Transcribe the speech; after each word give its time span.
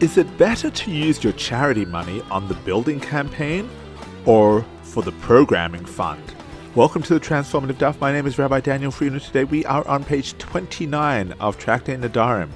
Is 0.00 0.16
it 0.16 0.38
better 0.38 0.70
to 0.70 0.90
use 0.90 1.22
your 1.22 1.34
charity 1.34 1.84
money 1.84 2.22
on 2.30 2.48
the 2.48 2.54
building 2.54 3.00
campaign 3.00 3.68
or 4.24 4.64
for 4.82 5.02
the 5.02 5.12
programming 5.12 5.84
fund? 5.84 6.22
Welcome 6.74 7.02
to 7.02 7.12
the 7.12 7.20
Transformative 7.20 7.74
Daf. 7.74 8.00
My 8.00 8.10
name 8.10 8.26
is 8.26 8.38
Rabbi 8.38 8.60
Daniel 8.60 8.92
Friedman. 8.92 9.20
Today 9.20 9.44
we 9.44 9.62
are 9.66 9.86
on 9.86 10.02
page 10.02 10.38
29 10.38 11.32
of 11.32 11.58
Tractate 11.58 12.00
Nedarim, 12.00 12.48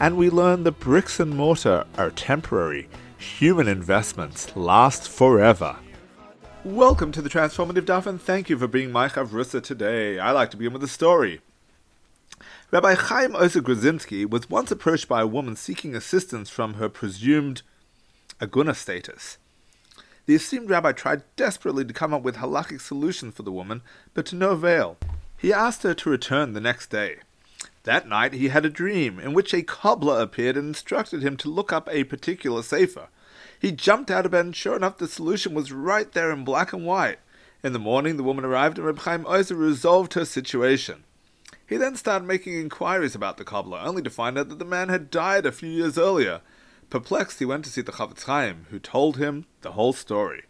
and 0.00 0.18
we 0.18 0.28
learn 0.28 0.64
that 0.64 0.80
bricks 0.80 1.18
and 1.18 1.34
mortar 1.34 1.86
are 1.96 2.10
temporary. 2.10 2.90
Human 3.16 3.68
investments 3.68 4.54
last 4.54 5.08
forever. 5.08 5.76
Welcome 6.62 7.10
to 7.12 7.22
the 7.22 7.30
Transformative 7.30 7.86
Daf, 7.86 8.04
and 8.04 8.20
thank 8.20 8.50
you 8.50 8.58
for 8.58 8.68
being 8.68 8.92
my 8.92 9.08
chavrusa 9.08 9.62
today. 9.62 10.18
I 10.18 10.32
like 10.32 10.50
to 10.50 10.58
begin 10.58 10.74
with 10.74 10.84
a 10.84 10.88
story. 10.88 11.40
Rabbi 12.72 12.94
Chaim 12.94 13.36
Ozer 13.36 13.60
Grudzinski 13.60 14.24
was 14.24 14.48
once 14.48 14.70
approached 14.70 15.06
by 15.06 15.20
a 15.20 15.26
woman 15.26 15.56
seeking 15.56 15.94
assistance 15.94 16.48
from 16.48 16.74
her 16.74 16.88
presumed 16.88 17.60
aguna 18.40 18.74
status. 18.74 19.36
The 20.24 20.36
esteemed 20.36 20.70
rabbi 20.70 20.92
tried 20.92 21.22
desperately 21.36 21.84
to 21.84 21.92
come 21.92 22.14
up 22.14 22.22
with 22.22 22.36
halachic 22.36 22.80
solutions 22.80 23.34
for 23.34 23.42
the 23.42 23.52
woman, 23.52 23.82
but 24.14 24.24
to 24.24 24.36
no 24.36 24.52
avail. 24.52 24.96
He 25.36 25.52
asked 25.52 25.82
her 25.82 25.92
to 25.92 26.08
return 26.08 26.54
the 26.54 26.62
next 26.62 26.88
day. 26.88 27.16
That 27.82 28.08
night 28.08 28.32
he 28.32 28.48
had 28.48 28.64
a 28.64 28.70
dream 28.70 29.18
in 29.18 29.34
which 29.34 29.52
a 29.52 29.62
cobbler 29.62 30.22
appeared 30.22 30.56
and 30.56 30.68
instructed 30.68 31.22
him 31.22 31.36
to 31.36 31.50
look 31.50 31.74
up 31.74 31.90
a 31.90 32.04
particular 32.04 32.62
sefer. 32.62 33.08
He 33.60 33.70
jumped 33.70 34.10
out 34.10 34.24
of 34.24 34.32
bed, 34.32 34.46
and 34.46 34.56
sure 34.56 34.76
enough, 34.76 34.96
the 34.96 35.08
solution 35.08 35.52
was 35.52 35.72
right 35.72 36.10
there 36.12 36.30
in 36.30 36.42
black 36.42 36.72
and 36.72 36.86
white. 36.86 37.18
In 37.62 37.74
the 37.74 37.78
morning, 37.78 38.16
the 38.16 38.22
woman 38.22 38.46
arrived, 38.46 38.78
and 38.78 38.86
Reb 38.86 39.00
Chaim 39.00 39.26
Ozer 39.26 39.56
resolved 39.56 40.14
her 40.14 40.24
situation. 40.24 41.04
He 41.72 41.78
then 41.78 41.96
started 41.96 42.26
making 42.26 42.52
inquiries 42.52 43.14
about 43.14 43.38
the 43.38 43.44
cobbler, 43.44 43.78
only 43.78 44.02
to 44.02 44.10
find 44.10 44.36
out 44.36 44.50
that 44.50 44.58
the 44.58 44.64
man 44.66 44.90
had 44.90 45.10
died 45.10 45.46
a 45.46 45.52
few 45.52 45.70
years 45.70 45.96
earlier. 45.96 46.42
Perplexed, 46.90 47.38
he 47.38 47.46
went 47.46 47.64
to 47.64 47.70
see 47.70 47.80
the 47.80 47.92
Chafetz 47.92 48.24
Chaim, 48.24 48.66
who 48.68 48.78
told 48.78 49.16
him 49.16 49.46
the 49.62 49.72
whole 49.72 49.94
story. 49.94 50.42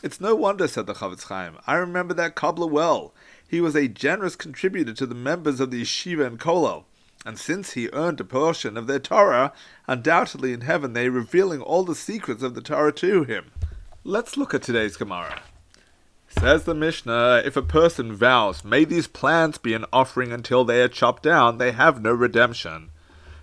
It's 0.00 0.20
no 0.20 0.36
wonder, 0.36 0.68
said 0.68 0.86
the 0.86 0.94
Chafetz 0.94 1.24
Chaim. 1.24 1.56
I 1.66 1.74
remember 1.74 2.14
that 2.14 2.36
cobbler 2.36 2.68
well. 2.68 3.12
He 3.48 3.60
was 3.60 3.74
a 3.74 3.88
generous 3.88 4.36
contributor 4.36 4.92
to 4.92 5.06
the 5.06 5.14
members 5.16 5.58
of 5.58 5.72
the 5.72 5.82
yeshiva 5.82 6.24
and 6.24 6.38
kollel, 6.38 6.84
and 7.26 7.36
since 7.36 7.72
he 7.72 7.90
earned 7.92 8.20
a 8.20 8.24
portion 8.24 8.76
of 8.76 8.86
their 8.86 9.00
Torah, 9.00 9.52
undoubtedly 9.88 10.52
in 10.52 10.60
heaven 10.60 10.92
they 10.92 11.08
are 11.08 11.10
revealing 11.10 11.62
all 11.62 11.82
the 11.82 11.96
secrets 11.96 12.44
of 12.44 12.54
the 12.54 12.62
Torah 12.62 12.92
to 12.92 13.24
him. 13.24 13.50
Let's 14.04 14.36
look 14.36 14.54
at 14.54 14.62
today's 14.62 14.96
Gemara. 14.96 15.42
Says 16.38 16.64
the 16.64 16.74
Mishnah, 16.74 17.42
if 17.44 17.56
a 17.56 17.62
person 17.62 18.12
vows, 18.12 18.64
may 18.64 18.84
these 18.84 19.06
plants 19.06 19.56
be 19.56 19.72
an 19.72 19.86
offering 19.92 20.30
until 20.30 20.64
they 20.64 20.82
are 20.82 20.88
chopped 20.88 21.22
down, 21.22 21.56
they 21.56 21.72
have 21.72 22.02
no 22.02 22.12
redemption. 22.12 22.90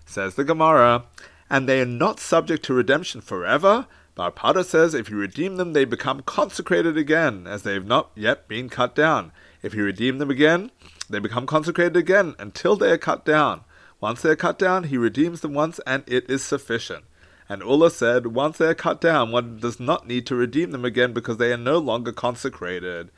Says 0.06 0.36
the 0.36 0.44
Gemara, 0.44 1.06
and 1.50 1.68
they 1.68 1.82
are 1.82 1.86
not 1.86 2.20
subject 2.20 2.64
to 2.66 2.74
redemption 2.74 3.22
forever. 3.22 3.88
Bar 4.14 4.32
Pada 4.32 4.64
says, 4.64 4.94
if 4.94 5.10
you 5.10 5.18
redeem 5.18 5.56
them, 5.56 5.74
they 5.74 5.86
become 5.86 6.22
consecrated 6.22 6.96
again, 6.96 7.48
as 7.48 7.64
they 7.64 7.74
have 7.74 7.88
not 7.88 8.12
yet 8.14 8.48
been 8.48 8.70
cut 8.70 8.94
down. 8.94 9.32
If 9.64 9.74
you 9.74 9.84
redeem 9.84 10.20
them 10.20 10.30
again, 10.30 10.70
they 11.10 11.20
become 11.20 11.48
consecrated 11.48 11.98
again 11.98 12.36
until 12.38 12.76
they 12.76 12.92
are 12.92 12.98
cut 12.98 13.26
down. 13.26 13.62
Once 14.00 14.22
they 14.22 14.30
are 14.30 14.36
cut 14.36 14.60
down, 14.60 14.86
he 14.86 14.98
redeems 14.98 15.42
them 15.42 15.54
once, 15.54 15.80
and 15.88 16.04
it 16.08 16.30
is 16.30 16.44
sufficient. 16.44 17.06
And 17.52 17.62
Ulla 17.64 17.92
said, 17.92 18.28
Once 18.28 18.60
they 18.60 18.68
are 18.68 18.74
cut 18.74 19.02
down, 19.02 19.34
one 19.34 19.58
does 19.58 19.78
not 19.78 20.08
need 20.08 20.26
to 20.28 20.38
redeem 20.38 20.72
them 20.72 20.86
again 20.86 21.12
because 21.12 21.36
they 21.36 21.52
are 21.52 21.58
no 21.58 21.80
longer 21.80 22.14
consecrated. 22.14 23.12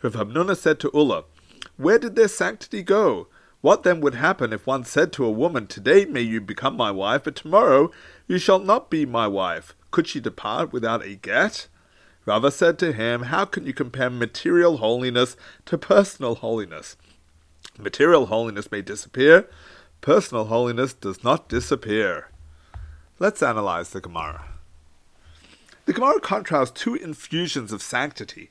Rav 0.00 0.12
Hamnuna 0.12 0.56
said 0.56 0.78
to 0.78 0.92
Ulla, 0.94 1.24
Where 1.76 1.98
did 1.98 2.14
their 2.14 2.28
sanctity 2.28 2.84
go? 2.84 3.26
What 3.62 3.82
then 3.82 4.00
would 4.00 4.14
happen 4.14 4.52
if 4.52 4.64
one 4.64 4.84
said 4.84 5.12
to 5.14 5.24
a 5.24 5.30
woman, 5.32 5.66
Today 5.66 6.04
may 6.04 6.20
you 6.20 6.40
become 6.40 6.76
my 6.76 6.92
wife, 6.92 7.24
but 7.24 7.34
tomorrow 7.34 7.90
you 8.28 8.38
shall 8.38 8.60
not 8.60 8.90
be 8.90 9.04
my 9.04 9.26
wife? 9.26 9.74
Could 9.90 10.06
she 10.06 10.20
depart 10.20 10.72
without 10.72 11.04
a 11.04 11.16
get? 11.16 11.66
Rava 12.26 12.52
said 12.52 12.78
to 12.78 12.92
him, 12.92 13.22
How 13.22 13.44
can 13.44 13.66
you 13.66 13.72
compare 13.72 14.08
material 14.08 14.76
holiness 14.76 15.36
to 15.66 15.76
personal 15.76 16.36
holiness? 16.36 16.96
Material 17.76 18.26
holiness 18.26 18.70
may 18.70 18.82
disappear, 18.82 19.48
personal 20.00 20.44
holiness 20.44 20.92
does 20.92 21.24
not 21.24 21.48
disappear. 21.48 22.29
Let's 23.22 23.42
analyze 23.42 23.90
the 23.90 24.00
Gemara. 24.00 24.46
The 25.84 25.92
Gemara 25.92 26.20
contrasts 26.20 26.70
two 26.70 26.94
infusions 26.94 27.70
of 27.70 27.82
sanctity. 27.82 28.50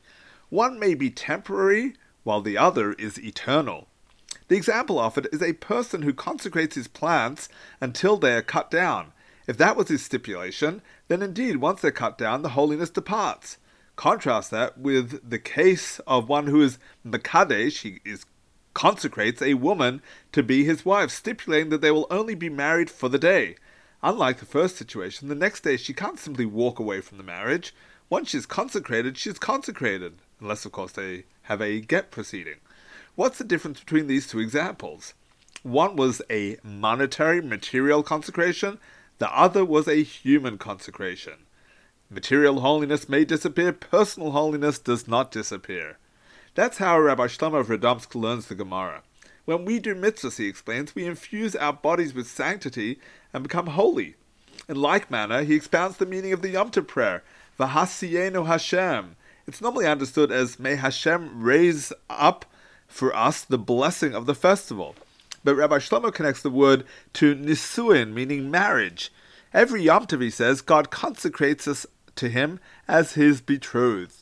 One 0.49 0.77
may 0.77 0.93
be 0.93 1.09
temporary, 1.09 1.95
while 2.23 2.41
the 2.41 2.59
other 2.59 2.93
is 2.93 3.17
eternal. 3.17 3.87
The 4.47 4.57
example 4.57 4.99
offered 4.99 5.27
is 5.33 5.41
a 5.41 5.53
person 5.53 6.03
who 6.03 6.13
consecrates 6.13 6.75
his 6.75 6.87
plants 6.87 7.49
until 7.81 8.17
they 8.17 8.35
are 8.35 8.43
cut 8.43 8.69
down. 8.69 9.11
If 9.47 9.57
that 9.57 9.75
was 9.75 9.87
his 9.87 10.05
stipulation, 10.05 10.83
then 11.07 11.23
indeed, 11.23 11.55
once 11.57 11.81
they're 11.81 11.89
cut 11.89 12.19
down, 12.19 12.43
the 12.43 12.49
holiness 12.49 12.91
departs. 12.91 13.57
Contrast 13.95 14.51
that 14.51 14.77
with 14.77 15.27
the 15.27 15.39
case 15.39 15.97
of 16.05 16.29
one 16.29 16.45
who 16.45 16.61
is 16.61 16.77
Makadesh, 17.03 17.81
he 17.81 18.01
is 18.05 18.23
consecrates 18.75 19.41
a 19.41 19.55
woman 19.55 19.99
to 20.31 20.43
be 20.43 20.63
his 20.63 20.85
wife, 20.85 21.09
stipulating 21.09 21.69
that 21.69 21.81
they 21.81 21.89
will 21.89 22.05
only 22.11 22.35
be 22.35 22.49
married 22.49 22.91
for 22.91 23.09
the 23.09 23.17
day. 23.17 23.55
Unlike 24.01 24.39
the 24.39 24.45
first 24.45 24.77
situation, 24.77 25.27
the 25.27 25.35
next 25.35 25.61
day 25.61 25.75
she 25.75 25.93
can't 25.93 26.19
simply 26.19 26.45
walk 26.45 26.79
away 26.79 27.01
from 27.01 27.17
the 27.17 27.23
marriage. 27.23 27.73
Once 28.09 28.29
she's 28.29 28.45
consecrated, 28.45 29.17
she's 29.17 29.37
consecrated, 29.37 30.13
unless, 30.39 30.65
of 30.65 30.71
course, 30.71 30.93
they 30.93 31.25
have 31.43 31.61
a 31.61 31.81
get 31.81 32.09
proceeding. 32.09 32.55
What's 33.15 33.37
the 33.37 33.43
difference 33.43 33.79
between 33.79 34.07
these 34.07 34.27
two 34.27 34.39
examples? 34.39 35.13
One 35.63 35.97
was 35.97 36.21
a 36.29 36.57
monetary, 36.63 37.41
material 37.41 38.01
consecration, 38.01 38.79
the 39.17 39.29
other 39.37 39.65
was 39.65 39.87
a 39.87 40.01
human 40.03 40.57
consecration. 40.57 41.45
Material 42.09 42.61
holiness 42.61 43.09
may 43.09 43.25
disappear, 43.25 43.73
personal 43.73 44.31
holiness 44.31 44.79
does 44.79 45.07
not 45.07 45.31
disappear. 45.31 45.97
That's 46.55 46.77
how 46.77 46.99
Rabbi 46.99 47.27
Shlomo 47.27 47.59
of 47.59 47.67
Radomsk 47.67 48.15
learns 48.15 48.47
the 48.47 48.55
Gemara. 48.55 49.03
When 49.49 49.65
we 49.65 49.79
do 49.79 49.95
mitzvahs, 49.95 50.37
he 50.37 50.45
explains, 50.47 50.93
we 50.93 51.07
infuse 51.07 51.55
our 51.55 51.73
bodies 51.73 52.13
with 52.13 52.27
sanctity 52.27 52.99
and 53.33 53.41
become 53.41 53.65
holy. 53.65 54.13
In 54.67 54.75
like 54.75 55.09
manner, 55.09 55.41
he 55.41 55.55
expounds 55.55 55.97
the 55.97 56.05
meaning 56.05 56.33
of 56.33 56.43
the 56.43 56.49
Yom 56.49 56.69
Tov 56.69 56.85
prayer, 56.85 57.23
V'hasiyenu 57.59 58.45
Hashem. 58.45 59.15
It's 59.47 59.59
normally 59.59 59.87
understood 59.87 60.31
as, 60.31 60.59
may 60.59 60.75
Hashem 60.75 61.41
raise 61.41 61.91
up 62.11 62.45
for 62.87 63.11
us 63.15 63.41
the 63.41 63.57
blessing 63.57 64.13
of 64.13 64.27
the 64.27 64.35
festival. 64.35 64.95
But 65.43 65.55
Rabbi 65.55 65.79
Shlomo 65.79 66.13
connects 66.13 66.43
the 66.43 66.51
word 66.51 66.85
to 67.13 67.33
nisuin, 67.33 68.13
meaning 68.13 68.51
marriage. 68.51 69.11
Every 69.51 69.81
Yom 69.81 70.05
Tov, 70.05 70.21
he 70.21 70.29
says, 70.29 70.61
God 70.61 70.91
consecrates 70.91 71.67
us 71.67 71.87
to 72.17 72.29
him 72.29 72.59
as 72.87 73.13
his 73.13 73.41
betrothed. 73.41 74.13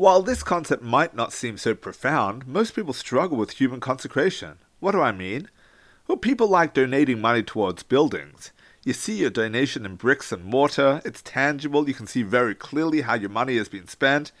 While 0.00 0.22
this 0.22 0.42
concept 0.42 0.82
might 0.82 1.14
not 1.14 1.30
seem 1.30 1.58
so 1.58 1.74
profound, 1.74 2.46
most 2.46 2.74
people 2.74 2.94
struggle 2.94 3.36
with 3.36 3.50
human 3.50 3.80
consecration. 3.80 4.56
What 4.78 4.92
do 4.92 5.02
I 5.02 5.12
mean? 5.12 5.50
Well, 6.08 6.16
people 6.16 6.48
like 6.48 6.72
donating 6.72 7.20
money 7.20 7.42
towards 7.42 7.82
buildings. 7.82 8.50
You 8.82 8.94
see 8.94 9.16
your 9.18 9.28
donation 9.28 9.84
in 9.84 9.96
bricks 9.96 10.32
and 10.32 10.42
mortar, 10.42 11.02
it's 11.04 11.20
tangible, 11.20 11.86
you 11.86 11.92
can 11.92 12.06
see 12.06 12.22
very 12.22 12.54
clearly 12.54 13.02
how 13.02 13.12
your 13.12 13.28
money 13.28 13.58
has 13.58 13.68
been 13.68 13.88
spent. 13.88 14.32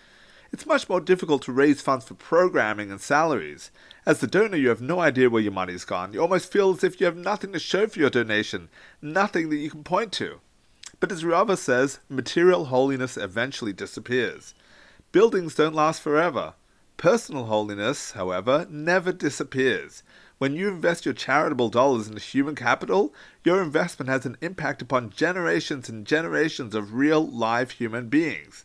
It's 0.50 0.64
much 0.64 0.88
more 0.88 0.98
difficult 0.98 1.42
to 1.42 1.52
raise 1.52 1.82
funds 1.82 2.06
for 2.06 2.14
programming 2.14 2.90
and 2.90 2.98
salaries. 2.98 3.70
As 4.06 4.20
the 4.20 4.26
donor, 4.26 4.56
you 4.56 4.70
have 4.70 4.80
no 4.80 5.00
idea 5.00 5.28
where 5.28 5.42
your 5.42 5.52
money's 5.52 5.84
gone. 5.84 6.14
You 6.14 6.22
almost 6.22 6.50
feel 6.50 6.70
as 6.70 6.82
if 6.82 6.98
you 7.00 7.04
have 7.04 7.18
nothing 7.18 7.52
to 7.52 7.58
show 7.58 7.86
for 7.86 7.98
your 7.98 8.08
donation, 8.08 8.70
nothing 9.02 9.50
that 9.50 9.58
you 9.58 9.68
can 9.68 9.84
point 9.84 10.12
to. 10.12 10.40
But 11.00 11.12
as 11.12 11.22
Rava 11.22 11.58
says, 11.58 11.98
material 12.08 12.64
holiness 12.64 13.18
eventually 13.18 13.74
disappears. 13.74 14.54
Buildings 15.12 15.56
don't 15.56 15.74
last 15.74 16.02
forever. 16.02 16.54
Personal 16.96 17.46
holiness, 17.46 18.12
however, 18.12 18.68
never 18.70 19.10
disappears. 19.10 20.04
When 20.38 20.54
you 20.54 20.68
invest 20.68 21.04
your 21.04 21.14
charitable 21.14 21.68
dollars 21.68 22.06
into 22.06 22.20
human 22.20 22.54
capital, 22.54 23.12
your 23.42 23.60
investment 23.60 24.08
has 24.08 24.24
an 24.24 24.36
impact 24.40 24.82
upon 24.82 25.10
generations 25.10 25.88
and 25.88 26.06
generations 26.06 26.76
of 26.76 26.94
real, 26.94 27.26
live 27.26 27.72
human 27.72 28.08
beings. 28.08 28.64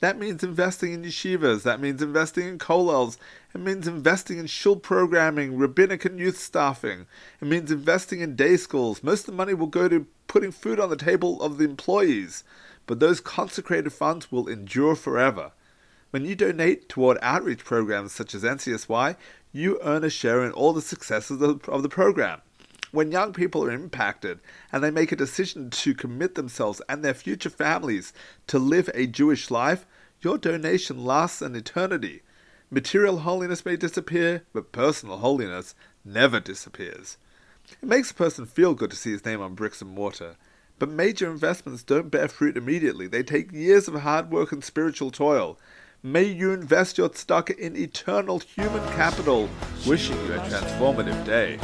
That 0.00 0.18
means 0.18 0.42
investing 0.42 0.92
in 0.92 1.04
yeshivas, 1.04 1.62
that 1.62 1.78
means 1.78 2.02
investing 2.02 2.48
in 2.48 2.58
kollels, 2.58 3.16
it 3.54 3.60
means 3.60 3.86
investing 3.86 4.38
in 4.38 4.48
shul 4.48 4.74
programming, 4.74 5.56
rabbinic 5.56 6.04
and 6.04 6.18
youth 6.18 6.38
staffing, 6.38 7.06
it 7.40 7.46
means 7.46 7.70
investing 7.70 8.22
in 8.22 8.34
day 8.34 8.56
schools. 8.56 9.04
Most 9.04 9.20
of 9.20 9.26
the 9.26 9.32
money 9.34 9.54
will 9.54 9.68
go 9.68 9.86
to 9.88 10.08
putting 10.26 10.50
food 10.50 10.80
on 10.80 10.90
the 10.90 10.96
table 10.96 11.40
of 11.40 11.58
the 11.58 11.64
employees, 11.64 12.42
but 12.86 12.98
those 12.98 13.20
consecrated 13.20 13.92
funds 13.92 14.32
will 14.32 14.48
endure 14.48 14.96
forever. 14.96 15.52
When 16.10 16.24
you 16.24 16.34
donate 16.34 16.88
toward 16.88 17.18
outreach 17.20 17.64
programs 17.64 18.12
such 18.12 18.34
as 18.34 18.42
NCSY, 18.42 19.16
you 19.52 19.78
earn 19.82 20.04
a 20.04 20.10
share 20.10 20.44
in 20.44 20.52
all 20.52 20.72
the 20.72 20.80
successes 20.80 21.42
of, 21.42 21.68
of 21.68 21.82
the 21.82 21.88
program. 21.88 22.40
When 22.92 23.10
young 23.10 23.32
people 23.32 23.64
are 23.64 23.70
impacted 23.70 24.38
and 24.70 24.82
they 24.82 24.90
make 24.90 25.12
a 25.12 25.16
decision 25.16 25.70
to 25.70 25.94
commit 25.94 26.34
themselves 26.34 26.80
and 26.88 27.04
their 27.04 27.14
future 27.14 27.50
families 27.50 28.12
to 28.46 28.58
live 28.58 28.88
a 28.94 29.06
Jewish 29.06 29.50
life, 29.50 29.84
your 30.20 30.38
donation 30.38 31.04
lasts 31.04 31.42
an 31.42 31.56
eternity. 31.56 32.22
Material 32.70 33.18
holiness 33.18 33.64
may 33.64 33.76
disappear, 33.76 34.44
but 34.52 34.72
personal 34.72 35.18
holiness 35.18 35.74
never 36.04 36.40
disappears. 36.40 37.16
It 37.82 37.86
makes 37.86 38.10
a 38.10 38.14
person 38.14 38.46
feel 38.46 38.74
good 38.74 38.90
to 38.90 38.96
see 38.96 39.10
his 39.10 39.24
name 39.24 39.40
on 39.40 39.54
bricks 39.54 39.82
and 39.82 39.90
mortar, 39.90 40.36
But 40.78 40.88
major 40.88 41.30
investments 41.30 41.82
don't 41.82 42.10
bear 42.10 42.28
fruit 42.28 42.56
immediately. 42.56 43.06
They 43.06 43.22
take 43.22 43.52
years 43.52 43.88
of 43.88 43.94
hard 43.94 44.30
work 44.30 44.52
and 44.52 44.62
spiritual 44.62 45.10
toil. 45.10 45.58
May 46.06 46.22
you 46.22 46.52
invest 46.52 46.98
your 46.98 47.12
stock 47.14 47.50
in 47.50 47.74
eternal 47.74 48.38
human 48.38 48.80
capital. 48.92 49.48
Wishing 49.88 50.14
you 50.24 50.34
a 50.34 50.38
transformative 50.38 51.26
day. 51.26 51.58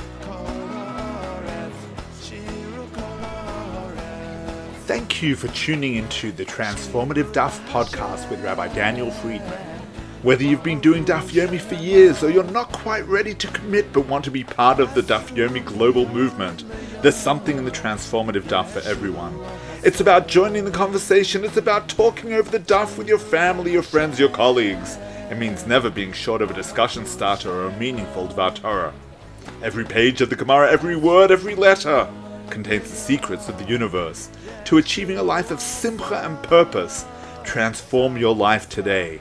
Thank 4.87 5.23
you 5.23 5.37
for 5.37 5.47
tuning 5.47 5.95
into 5.95 6.33
the 6.33 6.45
Transformative 6.45 7.33
Daf 7.33 7.65
podcast 7.69 8.29
with 8.31 8.43
Rabbi 8.43 8.67
Daniel 8.75 9.13
Friedman. 9.13 9.82
Whether 10.23 10.45
you've 10.45 10.63
been 10.63 10.79
doing 10.79 11.05
Daf 11.05 11.31
Yomi 11.31 11.61
for 11.61 11.75
years 11.75 12.23
or 12.23 12.31
you're 12.31 12.45
not 12.45 12.71
quite 12.71 13.05
ready 13.09 13.35
to 13.35 13.49
commit 13.49 13.93
but 13.93 14.07
want 14.07 14.25
to 14.27 14.31
be 14.31 14.45
part 14.45 14.79
of 14.79 14.95
the 14.95 15.01
Daf 15.01 15.31
Yomi 15.31 15.65
global 15.65 16.09
movement, 16.09 16.63
there's 17.03 17.17
something 17.17 17.59
in 17.59 17.65
the 17.65 17.73
transformative 17.73 18.43
Daf 18.43 18.67
for 18.67 18.89
everyone. 18.89 19.37
It's 19.83 20.01
about 20.01 20.29
joining 20.29 20.65
the 20.65 20.71
conversation, 20.71 21.43
it's 21.45 21.57
about 21.57 21.89
talking 21.89 22.35
over 22.35 22.49
the 22.49 22.61
Daf 22.61 22.97
with 22.97 23.09
your 23.09 23.19
family, 23.19 23.73
your 23.73 23.83
friends, 23.83 24.21
your 24.21 24.29
colleagues. 24.29 24.97
It 25.29 25.39
means 25.39 25.67
never 25.67 25.91
being 25.91 26.13
short 26.13 26.41
of 26.41 26.53
a 26.53 26.55
discussion 26.55 27.05
starter 27.05 27.51
or 27.51 27.67
a 27.67 27.77
meaningful 27.77 28.29
Dvar 28.29 28.55
Torah. 28.55 28.95
Every 29.61 29.85
page 29.85 30.21
of 30.21 30.31
the 30.31 30.37
Gemara, 30.37 30.71
every 30.71 30.95
word, 30.95 31.33
every 31.33 31.57
letter 31.57 32.09
contains 32.49 32.89
the 32.89 32.97
secrets 32.97 33.49
of 33.49 33.59
the 33.59 33.69
universe. 33.69 34.31
To 34.67 34.79
achieving 34.79 35.19
a 35.19 35.23
life 35.25 35.51
of 35.51 35.61
simcha 35.61 36.25
and 36.25 36.41
purpose, 36.45 37.07
transform 37.43 38.17
your 38.17 38.37
life 38.37 38.69
today. 38.69 39.21